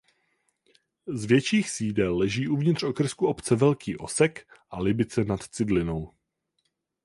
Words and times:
Z 1.07 1.25
větších 1.25 1.69
sídel 1.69 2.17
leží 2.17 2.47
uvnitř 2.47 2.83
okrsku 2.83 3.27
obce 3.27 3.55
Velký 3.55 3.97
Osek 3.97 4.47
a 4.69 4.79
Libice 4.79 5.23
nad 5.23 5.43
Cidlinou. 5.47 6.13